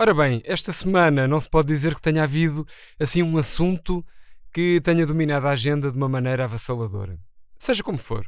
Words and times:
Ora 0.00 0.14
bem, 0.14 0.40
esta 0.44 0.72
semana 0.72 1.26
não 1.26 1.40
se 1.40 1.50
pode 1.50 1.66
dizer 1.66 1.96
que 1.96 2.00
tenha 2.00 2.22
havido 2.22 2.64
assim 3.00 3.20
um 3.20 3.36
assunto 3.36 4.06
que 4.52 4.80
tenha 4.80 5.04
dominado 5.04 5.48
a 5.48 5.50
agenda 5.50 5.90
de 5.90 5.96
uma 5.96 6.08
maneira 6.08 6.44
avassaladora. 6.44 7.18
Seja 7.58 7.82
como 7.82 7.98
for, 7.98 8.24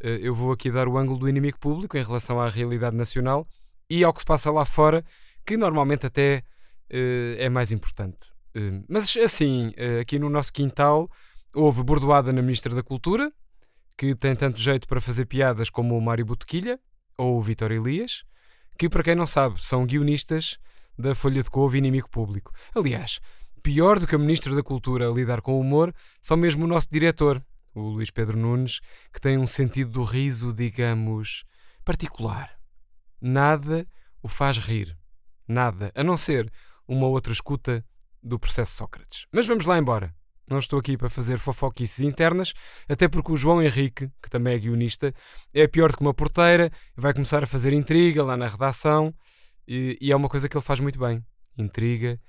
eh, 0.00 0.18
eu 0.20 0.34
vou 0.34 0.50
aqui 0.50 0.72
dar 0.72 0.88
o 0.88 0.98
ângulo 0.98 1.20
do 1.20 1.28
inimigo 1.28 1.56
público 1.60 1.96
em 1.96 2.02
relação 2.02 2.40
à 2.40 2.48
realidade 2.48 2.96
nacional 2.96 3.46
e 3.88 4.02
ao 4.02 4.12
que 4.12 4.18
se 4.18 4.26
passa 4.26 4.50
lá 4.50 4.64
fora, 4.64 5.04
que 5.46 5.56
normalmente 5.56 6.04
até 6.04 6.42
uh, 6.90 7.36
é 7.38 7.48
mais 7.48 7.70
importante. 7.70 8.32
Uh, 8.56 8.84
mas 8.88 9.16
assim, 9.16 9.72
aqui 10.00 10.18
no 10.18 10.28
nosso 10.28 10.52
quintal 10.52 11.08
houve 11.54 11.84
bordoada 11.84 12.32
na 12.32 12.42
Ministra 12.42 12.74
da 12.74 12.82
Cultura, 12.82 13.32
que 13.96 14.16
tem 14.16 14.34
tanto 14.34 14.58
jeito 14.58 14.88
para 14.88 15.00
fazer 15.00 15.26
piadas 15.26 15.70
como 15.70 15.96
o 15.96 16.00
Mário 16.00 16.26
Botequilha 16.26 16.80
ou 17.16 17.38
o 17.38 17.40
Vitor 17.40 17.70
Elias, 17.70 18.24
que 18.76 18.88
para 18.88 19.04
quem 19.04 19.14
não 19.14 19.26
sabe 19.26 19.62
são 19.62 19.86
guionistas 19.86 20.58
da 20.98 21.14
Folha 21.14 21.42
de 21.42 21.50
Couve 21.50 21.78
Inimigo 21.78 22.08
Público. 22.08 22.52
Aliás, 22.74 23.20
pior 23.62 23.98
do 23.98 24.06
que 24.06 24.14
a 24.14 24.18
Ministra 24.18 24.54
da 24.54 24.62
Cultura 24.62 25.08
lidar 25.08 25.40
com 25.40 25.54
o 25.54 25.60
humor, 25.60 25.94
só 26.20 26.36
mesmo 26.36 26.64
o 26.64 26.68
nosso 26.68 26.88
diretor, 26.90 27.42
o 27.74 27.80
Luís 27.80 28.10
Pedro 28.10 28.38
Nunes, 28.38 28.80
que 29.12 29.20
tem 29.20 29.38
um 29.38 29.46
sentido 29.46 29.90
do 29.90 30.02
riso, 30.02 30.52
digamos, 30.52 31.44
particular. 31.84 32.50
Nada 33.20 33.86
o 34.22 34.28
faz 34.28 34.58
rir. 34.58 34.96
Nada, 35.48 35.90
a 35.94 36.04
não 36.04 36.16
ser 36.16 36.50
uma 36.86 37.06
outra 37.06 37.32
escuta 37.32 37.84
do 38.22 38.38
processo 38.38 38.76
Sócrates. 38.76 39.26
Mas 39.32 39.46
vamos 39.46 39.66
lá 39.66 39.78
embora. 39.78 40.14
Não 40.48 40.58
estou 40.58 40.78
aqui 40.78 40.96
para 40.96 41.08
fazer 41.08 41.38
fofoquices 41.38 42.00
internas, 42.00 42.52
até 42.86 43.08
porque 43.08 43.32
o 43.32 43.36
João 43.36 43.62
Henrique, 43.62 44.10
que 44.22 44.28
também 44.28 44.54
é 44.54 44.58
guionista, 44.58 45.12
é 45.54 45.66
pior 45.66 45.90
do 45.90 45.96
que 45.96 46.02
uma 46.02 46.12
porteira, 46.12 46.70
vai 46.94 47.14
começar 47.14 47.42
a 47.42 47.46
fazer 47.46 47.72
intriga 47.72 48.22
lá 48.22 48.36
na 48.36 48.46
redação 48.46 49.14
e, 49.66 49.98
e 50.00 50.12
é 50.12 50.16
uma 50.16 50.28
coisa 50.28 50.48
que 50.48 50.56
ele 50.56 50.64
faz 50.64 50.80
muito 50.80 50.98
bem: 50.98 51.24
intriga 51.56 52.20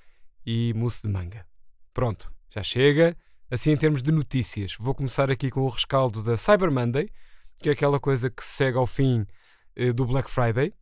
e 0.46 0.74
mousse 0.76 1.06
de 1.06 1.12
manga. 1.12 1.46
Pronto, 1.94 2.32
já 2.50 2.64
chega. 2.64 3.16
Assim, 3.50 3.72
em 3.72 3.78
termos 3.78 4.02
de 4.02 4.12
notícias, 4.12 4.76
vou 4.80 4.96
começar 4.96 5.30
aqui 5.30 5.52
com 5.52 5.62
o 5.62 5.70
rescaldo 5.70 6.24
da 6.24 6.36
Cyber 6.36 6.72
Monday, 6.72 7.10
que 7.62 7.70
é 7.70 7.74
aquela 7.74 8.00
coisa 8.00 8.30
que 8.30 8.44
segue 8.44 8.78
ao 8.78 8.88
fim 8.88 9.26
uh, 9.78 9.94
do 9.94 10.06
Black 10.06 10.30
Friday. 10.30 10.74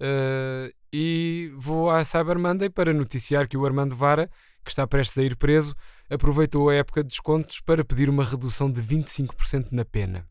Uh, 0.00 0.72
e 0.92 1.52
vou 1.56 1.90
à 1.90 2.04
Cyber 2.04 2.38
Monday 2.38 2.70
para 2.70 2.92
noticiar 2.92 3.46
que 3.46 3.56
o 3.56 3.66
Armando 3.66 3.94
Vara, 3.94 4.30
que 4.64 4.70
está 4.70 4.86
prestes 4.86 5.18
a 5.18 5.22
ir 5.22 5.36
preso, 5.36 5.74
aproveitou 6.08 6.70
a 6.70 6.74
época 6.74 7.02
de 7.02 7.10
descontos 7.10 7.60
para 7.60 7.84
pedir 7.84 8.08
uma 8.08 8.24
redução 8.24 8.70
de 8.70 8.80
25% 8.80 9.72
na 9.72 9.84
pena. 9.84 10.26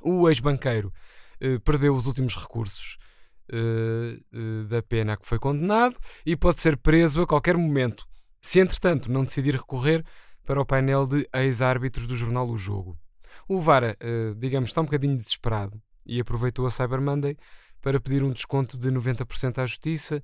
O 0.00 0.28
ex-banqueiro 0.28 0.92
uh, 1.42 1.60
perdeu 1.60 1.94
os 1.94 2.06
últimos 2.06 2.34
recursos 2.34 2.96
uh, 3.52 4.22
da 4.72 4.82
pena 4.82 5.12
a 5.12 5.16
que 5.16 5.26
foi 5.26 5.38
condenado 5.38 5.96
e 6.26 6.36
pode 6.36 6.60
ser 6.60 6.76
preso 6.76 7.22
a 7.22 7.26
qualquer 7.26 7.56
momento, 7.56 8.06
se 8.40 8.60
entretanto 8.60 9.10
não 9.10 9.24
decidir 9.24 9.54
recorrer 9.54 10.04
para 10.44 10.60
o 10.60 10.66
painel 10.66 11.06
de 11.06 11.28
ex-árbitros 11.32 12.06
do 12.06 12.16
jornal 12.16 12.48
O 12.48 12.56
Jogo. 12.56 12.98
O 13.48 13.60
Vara, 13.60 13.96
uh, 14.02 14.34
digamos, 14.34 14.70
está 14.70 14.80
um 14.80 14.84
bocadinho 14.84 15.16
desesperado 15.16 15.80
e 16.04 16.20
aproveitou 16.20 16.66
a 16.66 16.70
Cyber 16.70 17.00
Monday 17.00 17.36
para 17.80 18.00
pedir 18.00 18.22
um 18.22 18.32
desconto 18.32 18.76
de 18.76 18.90
90% 18.90 19.58
à 19.58 19.66
Justiça, 19.66 20.22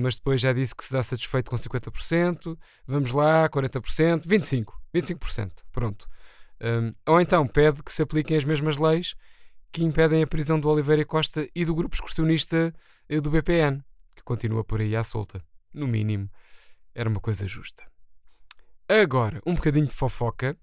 mas 0.00 0.14
depois 0.14 0.40
já 0.40 0.52
disse 0.52 0.74
que 0.74 0.84
se 0.84 0.92
dá 0.92 1.02
satisfeito 1.02 1.50
com 1.50 1.56
50%, 1.56 2.56
vamos 2.86 3.10
lá, 3.10 3.48
40%, 3.48 4.26
25%, 4.26 4.66
25%, 4.94 5.50
pronto. 5.72 6.06
Ou 7.04 7.20
então 7.20 7.48
pede 7.48 7.82
que 7.82 7.92
se 7.92 8.00
apliquem 8.00 8.36
as 8.36 8.44
mesmas 8.44 8.78
leis 8.78 9.16
que 9.74 9.82
impedem 9.82 10.22
a 10.22 10.26
prisão 10.26 10.58
do 10.58 10.68
Oliveira 10.68 11.04
Costa 11.04 11.48
e 11.52 11.64
do 11.64 11.74
grupo 11.74 11.96
excursionista 11.96 12.56
eh, 12.56 12.72
do 13.08 13.30
BPN, 13.30 13.82
que 14.14 14.22
continua 14.22 14.64
por 14.64 14.80
aí 14.80 14.96
à 14.96 15.04
solta. 15.04 15.44
No 15.72 15.86
mínimo, 15.86 16.30
era 16.94 17.08
uma 17.08 17.20
coisa 17.20 17.46
justa. 17.46 17.82
Agora, 18.88 19.40
um 19.46 19.54
bocadinho 19.54 19.86
de 19.86 19.94
fofoca 19.94 20.56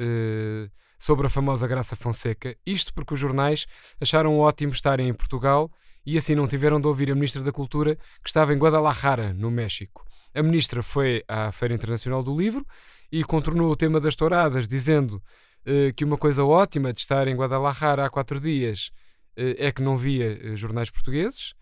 uh, 0.00 0.70
sobre 0.98 1.26
a 1.26 1.30
famosa 1.30 1.66
Graça 1.66 1.94
Fonseca. 1.94 2.56
Isto 2.64 2.94
porque 2.94 3.14
os 3.14 3.20
jornais 3.20 3.66
acharam 4.00 4.38
ótimo 4.38 4.72
estarem 4.72 5.08
em 5.08 5.14
Portugal 5.14 5.70
e 6.06 6.16
assim 6.16 6.34
não 6.34 6.46
tiveram 6.46 6.80
de 6.80 6.86
ouvir 6.86 7.10
a 7.10 7.14
Ministra 7.14 7.42
da 7.42 7.52
Cultura 7.52 7.96
que 8.22 8.28
estava 8.28 8.54
em 8.54 8.58
Guadalajara, 8.58 9.32
no 9.34 9.50
México. 9.50 10.04
A 10.34 10.42
Ministra 10.42 10.82
foi 10.82 11.22
à 11.28 11.50
Feira 11.52 11.74
Internacional 11.74 12.22
do 12.22 12.36
Livro 12.36 12.66
e 13.10 13.22
contornou 13.24 13.70
o 13.70 13.76
tema 13.76 14.00
das 14.00 14.16
touradas, 14.16 14.66
dizendo 14.66 15.22
eh, 15.64 15.92
que 15.92 16.04
uma 16.04 16.18
coisa 16.18 16.44
ótima 16.44 16.92
de 16.92 17.00
estar 17.00 17.26
em 17.28 17.36
Guadalajara 17.36 18.04
há 18.04 18.10
quatro 18.10 18.38
dias 18.40 18.90
eh, 19.36 19.56
é 19.58 19.72
que 19.72 19.82
não 19.82 19.96
via 19.96 20.38
eh, 20.42 20.56
jornais 20.56 20.90
portugueses. 20.90 21.54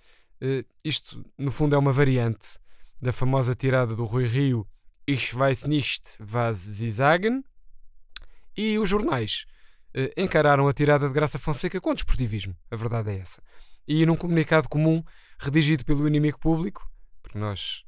Isto, 0.84 1.24
no 1.38 1.50
fundo, 1.50 1.74
é 1.74 1.78
uma 1.78 1.92
variante 1.92 2.58
da 3.00 3.12
famosa 3.12 3.54
tirada 3.54 3.94
do 3.94 4.04
Rui 4.04 4.26
Rio 4.26 4.66
Ich 5.06 5.34
weiß 5.34 5.66
nicht, 5.66 6.16
was 6.20 6.58
Sie 6.58 6.90
sagen. 6.90 7.44
E 8.56 8.78
os 8.78 8.88
jornais 8.88 9.46
encararam 10.16 10.68
a 10.68 10.72
tirada 10.72 11.08
de 11.08 11.14
Graça 11.14 11.38
Fonseca 11.38 11.80
com 11.80 11.94
desportivismo. 11.94 12.56
A 12.70 12.76
verdade 12.76 13.10
é 13.10 13.18
essa. 13.18 13.42
E 13.86 14.06
num 14.06 14.16
comunicado 14.16 14.68
comum, 14.68 15.02
redigido 15.38 15.84
pelo 15.84 16.06
inimigo 16.06 16.38
público, 16.38 16.88
porque 17.22 17.38
nós 17.38 17.84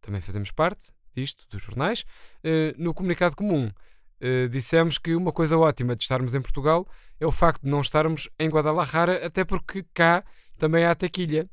também 0.00 0.20
fazemos 0.20 0.50
parte 0.50 0.92
disto, 1.14 1.46
dos 1.48 1.62
jornais, 1.62 2.04
no 2.78 2.94
comunicado 2.94 3.36
comum 3.36 3.66
uh, 4.22 4.48
dissemos 4.48 4.98
que 4.98 5.14
uma 5.14 5.32
coisa 5.32 5.58
ótima 5.58 5.96
de 5.96 6.02
estarmos 6.02 6.34
em 6.34 6.40
Portugal 6.40 6.86
é 7.20 7.26
o 7.26 7.32
facto 7.32 7.62
de 7.62 7.68
não 7.68 7.80
estarmos 7.80 8.28
em 8.38 8.48
Guadalajara, 8.48 9.26
até 9.26 9.44
porque 9.44 9.84
cá 9.92 10.24
também 10.58 10.84
há 10.84 10.94
tequilha 10.94 11.48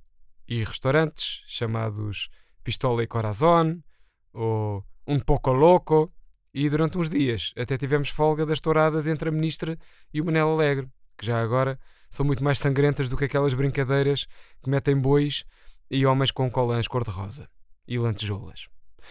e 0.50 0.64
restaurantes 0.64 1.44
chamados 1.48 2.28
Pistola 2.64 3.04
e 3.04 3.08
Corazon 3.08 3.80
ou 4.34 4.84
Um 5.08 5.20
Poco 5.20 5.52
Loco. 5.52 6.12
E 6.52 6.68
durante 6.68 6.98
uns 6.98 7.10
dias 7.10 7.54
até 7.56 7.78
tivemos 7.78 8.10
folga 8.10 8.44
das 8.44 8.60
touradas 8.60 9.06
entre 9.06 9.30
a 9.30 9.32
ministra 9.32 9.78
e 10.12 10.20
o 10.20 10.26
Manel 10.26 10.50
Alegre, 10.50 10.90
que 11.16 11.24
já 11.24 11.40
agora 11.40 11.80
são 12.10 12.26
muito 12.26 12.44
mais 12.44 12.58
sangrentas 12.58 13.08
do 13.08 13.16
que 13.16 13.26
aquelas 13.26 13.54
brincadeiras 13.54 14.26
que 14.64 14.70
metem 14.70 14.98
bois 14.98 15.46
e 15.92 16.08
homens 16.08 16.32
com 16.32 16.50
colãs 16.50 16.88
cor-de-rosa 16.88 17.48
e 17.88 18.00
lantejoulas. 18.00 18.68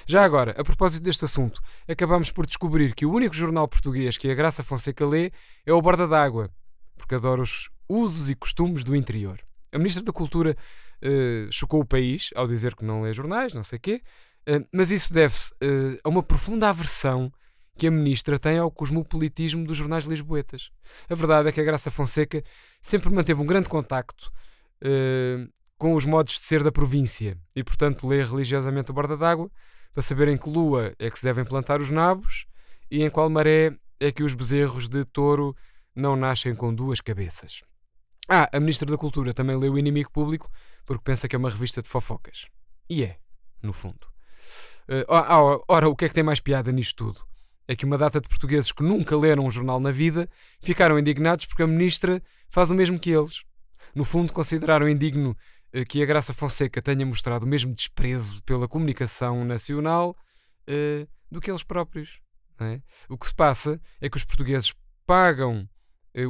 Já 0.07 0.25
agora, 0.25 0.53
a 0.59 0.65
propósito 0.65 1.05
deste 1.05 1.25
assunto, 1.25 1.61
acabamos 1.89 2.33
por 2.33 2.45
descobrir 2.45 2.95
que 2.95 3.07
o 3.07 3.13
único 3.13 3.35
jornal 3.35 3.69
português 3.69 4.19
que 4.19 4.31
a 4.31 4.35
Graça 4.35 4.65
Fonseca 4.65 5.07
lê 5.07 5.31
é 5.65 5.73
o 5.73 5.81
Borda 5.81 6.09
d'Água, 6.09 6.51
porque 6.97 7.15
adora 7.15 7.43
os 7.43 7.71
usos 7.89 8.29
e 8.29 8.35
costumes 8.35 8.83
do 8.83 8.97
interior. 8.97 9.41
A 9.73 9.79
Ministra 9.79 10.03
da 10.03 10.13
Cultura 10.13 10.57
uh, 11.03 11.51
chocou 11.51 11.81
o 11.81 11.87
país 11.87 12.31
ao 12.35 12.47
dizer 12.47 12.75
que 12.75 12.85
não 12.85 13.03
lê 13.03 13.13
jornais, 13.13 13.53
não 13.55 13.63
sei 13.63 13.79
o 13.79 13.81
quê, 13.81 14.03
uh, 14.49 14.67
mas 14.73 14.91
isso 14.91 15.13
deve-se 15.13 15.53
uh, 15.55 15.99
a 16.03 16.09
uma 16.09 16.23
profunda 16.23 16.69
aversão 16.69 17.33
que 17.77 17.87
a 17.87 17.91
Ministra 17.91 18.39
tem 18.39 18.59
ao 18.59 18.71
cosmopolitismo 18.71 19.65
dos 19.65 19.77
jornais 19.77 20.05
lisboetas. 20.05 20.71
A 21.09 21.15
verdade 21.15 21.49
é 21.49 21.53
que 21.53 21.61
a 21.61 21.65
Graça 21.65 21.91
Fonseca 21.91 22.43
sempre 22.83 23.09
manteve 23.09 23.41
um 23.41 23.47
grande 23.47 23.69
contacto 23.69 24.33
com 25.77 25.95
os 25.95 26.05
modos 26.05 26.35
de 26.35 26.41
ser 26.41 26.65
da 26.65 26.73
província 26.73 27.39
e, 27.55 27.63
portanto, 27.63 28.07
lê 28.07 28.23
religiosamente 28.23 28.91
o 28.91 28.95
Borda 28.95 29.17
d'Água 29.17 29.49
para 29.93 30.03
saber 30.03 30.29
em 30.29 30.37
que 30.37 30.51
lua 30.51 30.93
é 30.99 31.09
que 31.09 31.19
se 31.19 31.25
devem 31.25 31.45
plantar 31.45 31.81
os 31.81 31.91
nabos 31.91 32.47
e 32.91 33.03
em 33.03 33.11
qual 33.11 33.31
maré 33.31 33.71
é 34.01 34.11
que 34.11 34.23
os 34.23 34.35
bezerros 34.35 34.89
de 34.89 35.05
touro 35.05 35.57
não 35.95 36.17
nascem 36.17 36.55
com 36.55 36.75
duas 36.75 37.01
cabeças. 37.01 37.63
Ah, 38.29 38.49
a 38.53 38.61
Ministra 38.61 38.91
da 38.91 38.99
Cultura 38.99 39.33
também 39.33 39.57
leu 39.57 39.73
O 39.73 39.79
Inimigo 39.79 40.11
Público 40.13 40.51
porque 40.85 41.03
pensa 41.03 41.27
que 41.27 41.35
é 41.35 41.39
uma 41.39 41.51
revista 41.51 41.81
de 41.81 41.89
fofocas. 41.89 42.47
E 42.89 43.05
é, 43.05 43.19
no 43.63 43.73
fundo. 43.73 44.07
Uh, 44.89 45.05
ora, 45.09 45.63
ora, 45.69 45.89
o 45.89 45.97
que 45.97 46.05
é 46.05 46.09
que 46.09 46.15
tem 46.15 46.23
mais 46.23 46.41
piada 46.41 46.73
nisto 46.73 47.07
tudo? 47.07 47.27
É 47.67 47.77
que 47.77 47.85
uma 47.85 47.99
data 47.99 48.21
de 48.21 48.29
portugueses 48.29 48.73
que 48.73 48.83
nunca 48.83 49.17
leram 49.17 49.45
um 49.45 49.51
jornal 49.51 49.79
na 49.79 49.91
vida 49.91 50.29
ficaram 50.61 50.99
indignados 50.99 51.45
porque 51.45 51.63
a 51.63 51.67
Ministra 51.67 52.23
faz 52.49 52.71
o 52.71 52.75
mesmo 52.75 52.99
que 52.99 53.11
eles. 53.11 53.43
No 53.95 54.05
fundo, 54.05 54.33
consideraram 54.33 54.89
indigno 54.89 55.37
que 55.89 56.03
a 56.03 56.07
Graça 56.07 56.33
Fonseca 56.33 56.81
tenha 56.81 57.05
mostrado 57.05 57.45
o 57.45 57.49
mesmo 57.49 57.75
desprezo 57.75 58.43
pela 58.43 58.67
comunicação 58.67 59.45
nacional 59.45 60.17
uh, 60.69 61.09
do 61.31 61.41
que 61.41 61.51
eles 61.51 61.63
próprios. 61.63 62.21
É? 62.61 62.81
O 63.09 63.17
que 63.17 63.27
se 63.27 63.35
passa 63.35 63.81
é 64.01 64.09
que 64.09 64.17
os 64.17 64.25
portugueses 64.25 64.75
pagam 65.07 65.69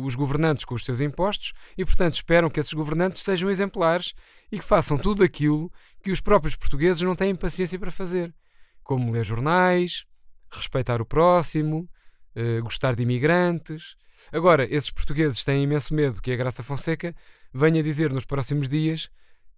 os 0.04 0.14
governantes 0.14 0.64
com 0.64 0.74
os 0.74 0.84
seus 0.84 1.00
impostos 1.00 1.52
e, 1.76 1.84
portanto, 1.84 2.14
esperam 2.14 2.50
que 2.50 2.60
esses 2.60 2.72
governantes 2.72 3.22
sejam 3.22 3.50
exemplares 3.50 4.12
e 4.50 4.58
que 4.58 4.64
façam 4.64 4.98
tudo 4.98 5.22
aquilo 5.22 5.72
que 6.02 6.10
os 6.10 6.20
próprios 6.20 6.56
portugueses 6.56 7.02
não 7.02 7.14
têm 7.14 7.34
paciência 7.34 7.78
para 7.78 7.90
fazer, 7.90 8.34
como 8.82 9.12
ler 9.12 9.24
jornais, 9.24 10.04
respeitar 10.50 11.00
o 11.00 11.06
próximo, 11.06 11.88
uh, 12.36 12.62
gostar 12.62 12.94
de 12.94 13.02
imigrantes. 13.02 13.96
Agora, 14.32 14.64
esses 14.72 14.90
portugueses 14.90 15.44
têm 15.44 15.62
imenso 15.62 15.94
medo 15.94 16.20
que 16.20 16.32
a 16.32 16.36
Graça 16.36 16.62
Fonseca 16.62 17.14
venha 17.52 17.82
dizer 17.82 18.12
nos 18.12 18.24
próximos 18.24 18.68
dias 18.68 19.08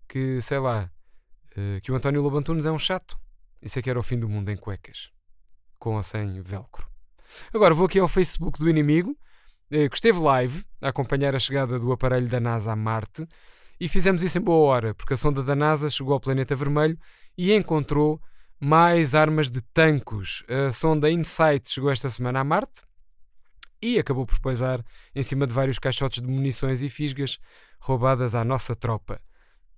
que, 0.09 0.41
sei 0.43 0.59
lá, 0.59 0.91
uh, 1.57 1.81
que 1.83 1.93
o 1.93 1.95
António 1.95 2.23
Lobantunes 2.23 2.67
é 2.67 2.73
um 2.73 2.79
chato. 2.79 3.19
Isso 3.63 3.79
é 3.79 3.83
que 3.83 3.91
era 3.91 3.99
o 3.99 4.03
fim 4.03 4.19
do 4.19 4.29
mundo 4.29 4.51
em 4.51 4.57
cuecas. 4.57 5.11
Com 5.79 5.97
ou 5.97 6.03
sem 6.03 6.41
velcro. 6.41 6.89
Agora 7.55 7.75
vou 7.75 7.87
aqui 7.87 7.99
ao 7.99 8.09
Facebook 8.09 8.59
do 8.59 8.69
inimigo, 8.69 9.17
que 9.71 9.95
esteve 9.95 10.19
live 10.19 10.65
a 10.81 10.89
acompanhar 10.89 11.35
a 11.35 11.39
chegada 11.39 11.79
do 11.79 11.93
aparelho 11.93 12.29
da 12.29 12.41
NASA 12.41 12.73
a 12.73 12.77
Marte. 12.77 13.27
E 13.79 13.89
fizemos 13.89 14.23
isso 14.23 14.37
em 14.37 14.41
boa 14.41 14.67
hora, 14.67 14.95
porque 14.95 15.15
a 15.15 15.17
sonda 15.17 15.43
da 15.43 15.55
NASA 15.55 15.89
chegou 15.89 16.13
ao 16.13 16.21
planeta 16.21 16.55
vermelho 16.55 16.99
e 17.39 17.53
encontrou 17.55 18.21
mais 18.59 19.15
armas 19.15 19.51
de 19.51 19.63
tancos. 19.63 20.45
A 20.49 20.73
sonda 20.73 21.11
InSight 21.11 21.71
chegou 21.71 21.91
esta 21.91 22.11
semana 22.11 22.41
a 22.41 22.45
Marte 22.45 22.83
e 23.81 23.99
acabou 23.99 24.27
por 24.27 24.39
pousar 24.41 24.85
em 25.15 25.23
cima 25.23 25.47
de 25.47 25.55
vários 25.55 25.79
caixotes 25.79 26.21
de 26.21 26.29
munições 26.29 26.83
e 26.83 26.89
fisgas 26.89 27.39
roubadas 27.81 28.35
à 28.35 28.45
nossa 28.45 28.75
tropa. 28.75 29.21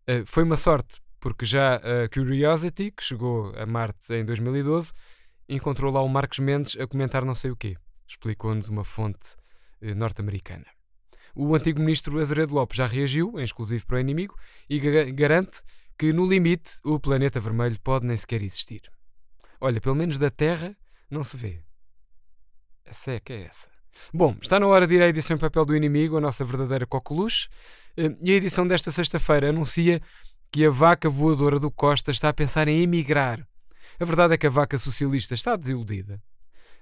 Uh, 0.09 0.25
foi 0.27 0.43
uma 0.43 0.57
sorte, 0.57 1.01
porque 1.21 1.45
já 1.45 1.77
a 1.77 2.09
Curiosity, 2.13 2.91
que 2.91 3.05
chegou 3.05 3.55
a 3.57 3.65
Marte 3.65 4.13
em 4.13 4.25
2012, 4.25 4.93
encontrou 5.49 5.93
lá 5.93 6.01
o 6.01 6.09
Marcos 6.09 6.41
Mendes 6.41 6.77
a 6.81 6.87
comentar 6.87 7.25
não 7.25 7.37
sei 7.37 7.53
o 7.53 7.57
quê. 7.57 7.77
Explicou-nos 8.09 8.69
uma 8.69 8.83
fonte 8.83 9.37
norte-americana. 9.97 10.67
O 11.35 11.55
antigo 11.55 11.81
ministro 11.81 12.21
Azeredo 12.21 12.55
Lopes 12.55 12.77
já 12.77 12.87
reagiu, 12.87 13.39
em 13.39 13.45
exclusivo 13.45 13.87
para 13.87 13.97
o 13.97 14.01
inimigo, 14.01 14.35
e 14.69 14.79
garante 15.13 15.63
que, 15.99 16.13
no 16.13 16.27
limite, 16.27 16.79
o 16.85 17.01
planeta 17.01 17.41
vermelho 17.41 17.79
pode 17.83 18.07
nem 18.07 18.17
sequer 18.17 18.43
existir. 18.43 18.83
Olha, 19.61 19.81
pelo 19.81 19.95
menos 19.95 20.19
da 20.19 20.31
Terra 20.31 20.77
não 21.11 21.25
se 21.25 21.37
vê. 21.37 21.63
Essa 22.85 23.13
é 23.13 23.21
que 23.21 23.33
é 23.33 23.43
essa. 23.43 23.71
Bom, 24.13 24.37
está 24.41 24.59
na 24.59 24.67
hora 24.67 24.87
de 24.87 24.95
ir 24.95 25.03
à 25.03 25.09
edição 25.09 25.37
em 25.37 25.41
papel 25.41 25.65
do 25.65 25.77
inimigo, 25.77 26.17
a 26.17 26.21
nossa 26.21 26.45
verdadeira 26.45 26.87
coqueluche, 26.87 27.49
eh, 27.97 28.17
e 28.21 28.33
a 28.33 28.35
edição 28.35 28.67
desta 28.67 28.91
sexta-feira 28.91 29.51
anuncia 29.51 30.01
que 30.51 30.67
a 30.67 30.71
vaca 30.71 31.09
voadora 31.09 31.59
do 31.59 31.71
Costa 31.71 32.11
está 32.11 32.29
a 32.29 32.35
pensar 32.35 32.69
em 32.69 32.83
emigrar. 32.83 33.47
A 33.99 34.05
verdade 34.05 34.35
é 34.35 34.39
que 34.39 34.47
a 34.47 34.51
vaca 34.51 34.79
socialista 34.79 35.35
está 35.35 35.57
desiludida. 35.57 36.23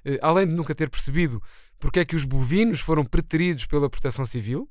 Eh, 0.05 0.19
além 0.23 0.47
de 0.47 0.55
nunca 0.55 0.75
ter 0.75 0.89
percebido 0.89 1.43
porque 1.79 2.01
é 2.01 2.05
que 2.05 2.17
os 2.17 2.25
bovinos 2.25 2.81
foram 2.81 3.05
preteridos 3.05 3.67
pela 3.67 3.89
proteção 3.89 4.27
civil, 4.27 4.69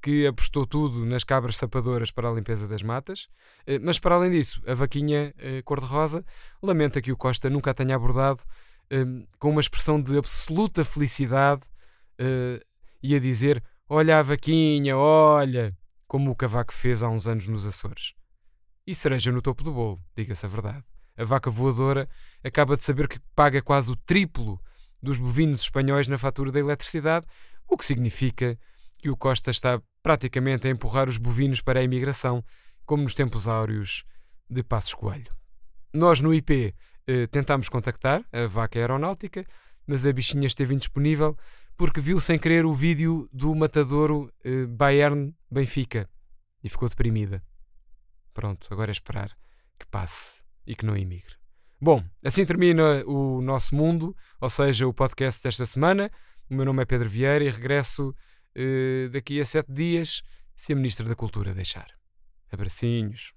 que 0.00 0.26
apostou 0.26 0.64
tudo 0.66 1.04
nas 1.04 1.24
cabras 1.24 1.56
sapadoras 1.56 2.10
para 2.10 2.28
a 2.28 2.32
limpeza 2.32 2.68
das 2.68 2.82
matas, 2.82 3.28
eh, 3.66 3.78
mas 3.80 3.98
para 3.98 4.14
além 4.14 4.30
disso, 4.30 4.62
a 4.66 4.74
vaquinha 4.74 5.34
cor-de-rosa 5.64 6.24
lamenta 6.62 7.02
que 7.02 7.10
o 7.10 7.16
Costa 7.16 7.50
nunca 7.50 7.72
a 7.72 7.74
tenha 7.74 7.96
abordado 7.96 8.40
com 9.38 9.50
uma 9.50 9.60
expressão 9.60 10.00
de 10.00 10.16
absoluta 10.16 10.82
felicidade 10.82 11.62
e 13.02 13.14
a 13.14 13.18
dizer 13.18 13.62
Olha 13.90 14.18
a 14.18 14.22
vaquinha, 14.22 14.98
olha! 14.98 15.74
Como 16.06 16.30
o 16.30 16.36
cavaco 16.36 16.74
fez 16.74 17.02
há 17.02 17.08
uns 17.08 17.26
anos 17.26 17.48
nos 17.48 17.66
Açores. 17.66 18.12
E 18.86 18.94
cereja 18.94 19.32
no 19.32 19.40
topo 19.40 19.64
do 19.64 19.72
bolo, 19.72 19.98
diga-se 20.14 20.44
a 20.44 20.48
verdade. 20.48 20.84
A 21.18 21.24
vaca 21.24 21.50
voadora 21.50 22.08
acaba 22.44 22.76
de 22.76 22.84
saber 22.84 23.08
que 23.08 23.18
paga 23.34 23.60
quase 23.60 23.90
o 23.90 23.96
triplo 23.96 24.60
dos 25.02 25.18
bovinos 25.18 25.60
espanhóis 25.60 26.06
na 26.06 26.16
fatura 26.16 26.52
da 26.52 26.60
eletricidade, 26.60 27.26
o 27.66 27.76
que 27.76 27.84
significa 27.84 28.56
que 29.00 29.10
o 29.10 29.16
Costa 29.16 29.50
está 29.50 29.82
praticamente 30.00 30.68
a 30.68 30.70
empurrar 30.70 31.08
os 31.08 31.16
bovinos 31.16 31.60
para 31.60 31.80
a 31.80 31.82
imigração, 31.82 32.44
como 32.86 33.02
nos 33.02 33.14
tempos 33.14 33.48
áureos 33.48 34.04
de 34.48 34.62
Passos 34.62 34.94
Coelho. 34.94 35.36
Nós 35.92 36.20
no 36.20 36.32
IP 36.32 36.72
eh, 37.06 37.26
tentámos 37.26 37.68
contactar 37.68 38.24
a 38.32 38.46
vaca 38.46 38.78
aeronáutica, 38.78 39.44
mas 39.86 40.06
a 40.06 40.12
bichinha 40.12 40.46
esteve 40.46 40.74
indisponível 40.74 41.36
porque 41.76 42.00
viu 42.00 42.20
sem 42.20 42.38
querer 42.38 42.64
o 42.64 42.74
vídeo 42.74 43.28
do 43.32 43.54
matadouro 43.54 44.32
eh, 44.44 44.66
Bayern-Benfica 44.66 46.08
e 46.62 46.68
ficou 46.68 46.88
deprimida. 46.88 47.42
Pronto, 48.32 48.68
agora 48.70 48.90
é 48.90 48.92
esperar 48.92 49.36
que 49.78 49.86
passe 49.86 50.47
e 50.68 50.76
que 50.76 50.84
não 50.84 50.94
emigre. 50.94 51.34
Bom, 51.80 52.04
assim 52.22 52.44
termina 52.44 53.02
o 53.06 53.40
nosso 53.40 53.74
mundo, 53.74 54.14
ou 54.40 54.50
seja, 54.50 54.86
o 54.86 54.92
podcast 54.92 55.42
desta 55.42 55.64
semana. 55.64 56.10
O 56.50 56.54
meu 56.54 56.64
nome 56.64 56.82
é 56.82 56.84
Pedro 56.84 57.08
Vieira 57.08 57.44
e 57.44 57.50
regresso 57.50 58.14
eh, 58.54 59.08
daqui 59.10 59.40
a 59.40 59.44
sete 59.44 59.72
dias, 59.72 60.22
se 60.54 60.72
a 60.72 60.76
Ministra 60.76 61.06
da 61.06 61.14
Cultura 61.14 61.54
deixar. 61.54 61.88
Abracinhos. 62.52 63.32